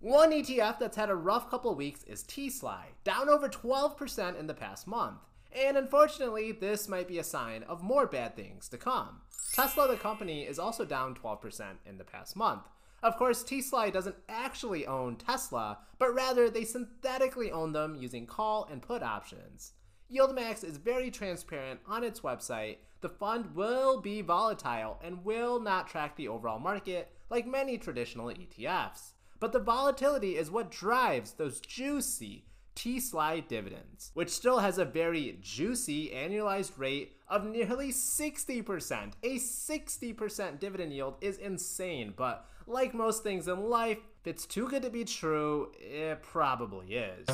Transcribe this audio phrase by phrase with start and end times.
[0.00, 4.54] One ETF that's had a rough couple weeks is T-Sly, down over 12% in the
[4.54, 5.18] past month.
[5.50, 9.22] And unfortunately, this might be a sign of more bad things to come.
[9.52, 12.62] Tesla, the company, is also down 12% in the past month.
[13.02, 18.68] Of course, T-Sly doesn't actually own Tesla, but rather they synthetically own them using call
[18.70, 19.72] and put options.
[20.12, 22.76] YieldMax is very transparent on its website.
[23.00, 28.28] The fund will be volatile and will not track the overall market like many traditional
[28.28, 29.14] ETFs.
[29.40, 35.38] But the volatility is what drives those juicy T-Sly dividends, which still has a very
[35.40, 39.12] juicy annualized rate of nearly 60%.
[39.24, 44.68] A 60% dividend yield is insane, but like most things in life, if it's too
[44.68, 47.26] good to be true, it probably is.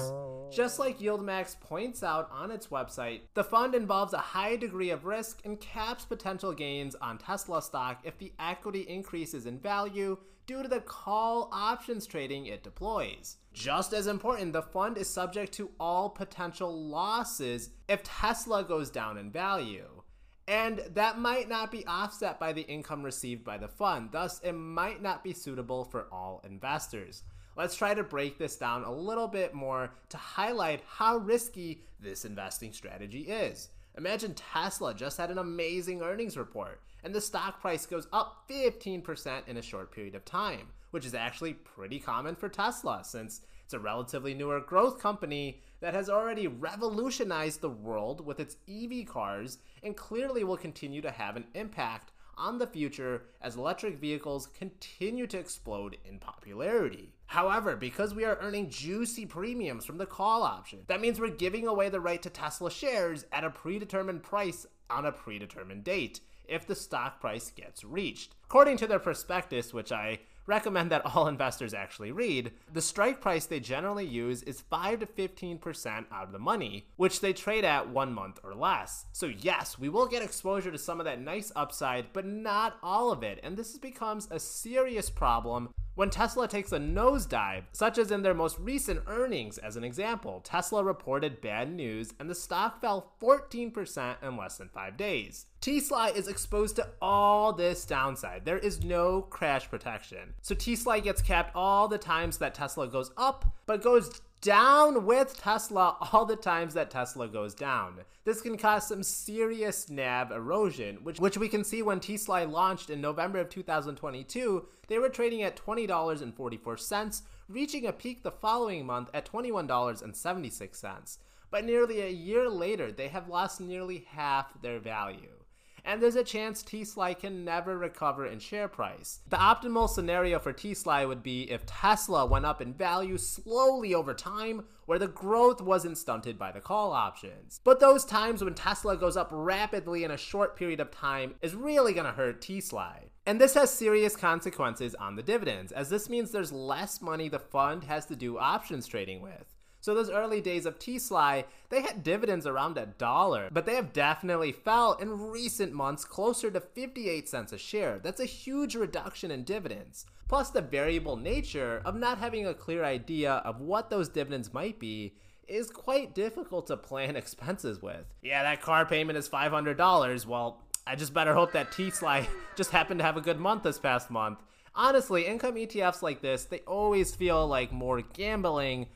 [0.51, 5.05] Just like YieldMax points out on its website, the fund involves a high degree of
[5.05, 10.17] risk and caps potential gains on Tesla stock if the equity increases in value
[10.47, 13.37] due to the call options trading it deploys.
[13.53, 19.17] Just as important, the fund is subject to all potential losses if Tesla goes down
[19.17, 20.03] in value.
[20.47, 24.53] And that might not be offset by the income received by the fund, thus, it
[24.53, 27.23] might not be suitable for all investors.
[27.57, 32.25] Let's try to break this down a little bit more to highlight how risky this
[32.25, 33.69] investing strategy is.
[33.97, 39.47] Imagine Tesla just had an amazing earnings report and the stock price goes up 15%
[39.47, 43.75] in a short period of time, which is actually pretty common for Tesla since it's
[43.75, 49.59] a relatively newer growth company that has already revolutionized the world with its EV cars
[49.83, 55.27] and clearly will continue to have an impact on the future as electric vehicles continue
[55.27, 57.13] to explode in popularity.
[57.27, 61.67] However, because we are earning juicy premiums from the call option, that means we're giving
[61.67, 66.67] away the right to Tesla shares at a predetermined price on a predetermined date if
[66.67, 68.35] the stock price gets reached.
[68.45, 73.47] According to their prospectus, which I recommend that all investors actually read, the strike price
[73.47, 77.89] they generally use is 5 to 15% out of the money, which they trade at
[77.89, 79.07] one month or less.
[79.13, 83.11] So, yes, we will get exposure to some of that nice upside, but not all
[83.11, 88.11] of it, and this becomes a serious problem when Tesla takes a nosedive, such as
[88.11, 92.81] in their most recent earnings, as an example, Tesla reported bad news and the stock
[92.81, 95.47] fell 14% in less than five days.
[95.61, 98.45] T-Sly is exposed to all this downside.
[98.45, 100.35] There is no crash protection.
[100.43, 105.41] So T-Sly gets capped all the times that Tesla goes up, but goes down with
[105.41, 108.01] Tesla all the times that Tesla goes down.
[108.25, 112.91] This can cause some serious NAV erosion, which, which we can see when T-Sly launched
[112.91, 114.67] in November of 2022.
[114.87, 121.19] They were trading at $20.44, reaching a peak the following month at $21.76.
[121.51, 125.44] But nearly a year later, they have lost nearly half their value
[125.85, 129.21] and there's a chance T-Sly can never recover in share price.
[129.29, 134.15] The optimal scenario for T-Sly would be if Tesla went up in value slowly over
[134.15, 137.61] time, where the growth wasn't stunted by the call options.
[137.65, 141.55] But those times when Tesla goes up rapidly in a short period of time is
[141.55, 143.11] really gonna hurt T-Sly.
[143.27, 147.39] And this has serious consequences on the dividends, as this means there's less money the
[147.39, 149.54] fund has to do options trading with.
[149.85, 153.93] So those early days of T-Sly, they had dividends around a dollar, but they have
[153.93, 157.99] definitely fell in recent months closer to 58 cents a share.
[158.03, 160.07] That's a huge reduction in dividends.
[160.27, 164.79] Plus the variable nature of not having a clear idea of what those dividends might
[164.79, 165.17] be
[165.47, 168.07] is quite difficult to plan expenses with.
[168.23, 170.25] Yeah, that car payment is $500.
[170.25, 173.79] Well, I just better hope that T-Sly just happened to have a good month this
[173.79, 174.39] past month.
[174.75, 178.87] Honestly, income ETFs like this, they always feel like more gambling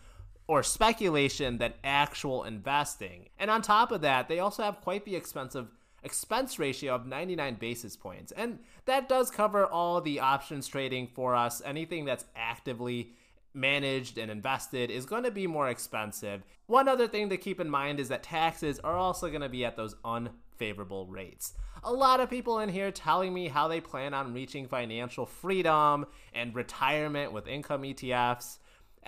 [0.49, 3.29] or speculation than actual investing.
[3.39, 5.69] And on top of that, they also have quite the expensive
[6.03, 8.33] expense ratio of 99 basis points.
[8.33, 11.61] And that does cover all the options trading for us.
[11.65, 13.13] Anything that's actively
[13.53, 16.43] managed and invested is going to be more expensive.
[16.67, 19.65] One other thing to keep in mind is that taxes are also going to be
[19.65, 21.55] at those unfavorable rates.
[21.85, 26.07] A lot of people in here telling me how they plan on reaching financial freedom
[26.33, 28.59] and retirement with income ETFs.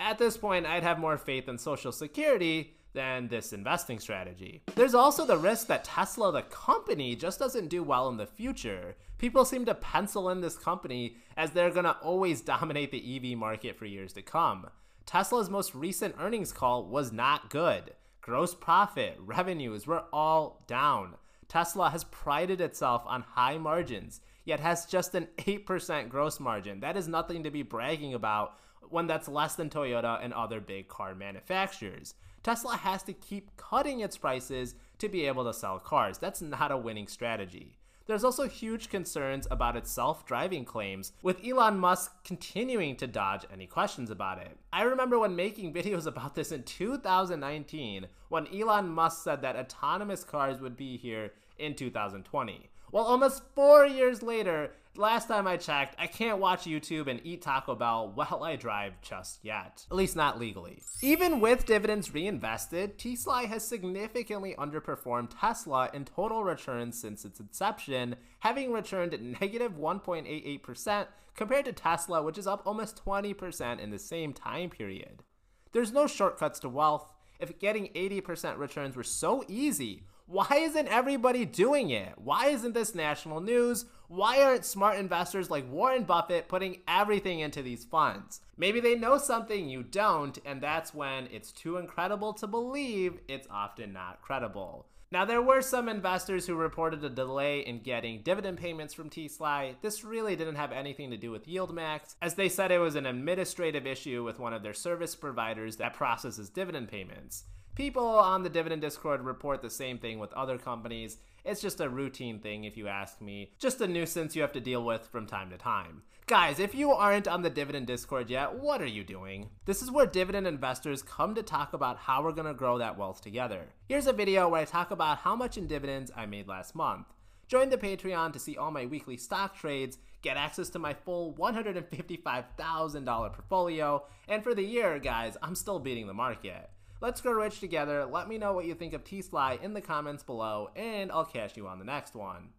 [0.01, 4.63] At this point, I'd have more faith in Social Security than this investing strategy.
[4.73, 8.95] There's also the risk that Tesla, the company, just doesn't do well in the future.
[9.19, 13.77] People seem to pencil in this company as they're gonna always dominate the EV market
[13.77, 14.71] for years to come.
[15.05, 17.93] Tesla's most recent earnings call was not good.
[18.21, 21.13] Gross profit, revenues were all down.
[21.47, 26.79] Tesla has prided itself on high margins, yet has just an 8% gross margin.
[26.79, 28.57] That is nothing to be bragging about
[28.89, 32.15] one that's less than Toyota and other big car manufacturers.
[32.43, 36.17] Tesla has to keep cutting its prices to be able to sell cars.
[36.17, 37.77] That's not a winning strategy.
[38.07, 43.45] There's also huge concerns about its self driving claims, with Elon Musk continuing to dodge
[43.53, 44.57] any questions about it.
[44.73, 50.23] I remember when making videos about this in 2019, when Elon Musk said that autonomous
[50.23, 52.69] cars would be here in 2020.
[52.91, 57.41] Well, almost four years later, last time I checked, I can't watch YouTube and eat
[57.41, 59.85] Taco Bell while I drive just yet.
[59.89, 60.81] At least not legally.
[61.01, 68.15] Even with dividends reinvested, TSLY has significantly underperformed Tesla in total returns since its inception,
[68.39, 74.33] having returned negative 1.88% compared to Tesla, which is up almost 20% in the same
[74.33, 75.23] time period.
[75.71, 77.13] There's no shortcuts to wealth.
[77.39, 82.13] If getting 80% returns were so easy, why isn't everybody doing it?
[82.17, 83.85] Why isn't this national news?
[84.07, 88.41] Why aren't smart investors like Warren Buffett putting everything into these funds?
[88.57, 93.47] Maybe they know something you don't, and that's when it's too incredible to believe it's
[93.49, 94.87] often not credible.
[95.13, 99.75] Now, there were some investors who reported a delay in getting dividend payments from TSLY.
[99.81, 103.05] This really didn't have anything to do with YieldMax, as they said it was an
[103.05, 107.43] administrative issue with one of their service providers that processes dividend payments.
[107.75, 111.19] People on the Dividend Discord report the same thing with other companies.
[111.45, 113.53] It's just a routine thing, if you ask me.
[113.59, 116.03] Just a nuisance you have to deal with from time to time.
[116.27, 119.51] Guys, if you aren't on the Dividend Discord yet, what are you doing?
[119.63, 123.21] This is where dividend investors come to talk about how we're gonna grow that wealth
[123.21, 123.69] together.
[123.87, 127.07] Here's a video where I talk about how much in dividends I made last month.
[127.47, 131.33] Join the Patreon to see all my weekly stock trades, get access to my full
[131.35, 136.69] $155,000 portfolio, and for the year, guys, I'm still beating the market.
[137.01, 138.05] Let's grow rich together.
[138.05, 141.25] Let me know what you think of T Sly in the comments below, and I'll
[141.25, 142.49] catch you on the next one.